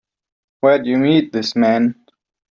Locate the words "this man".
1.31-1.93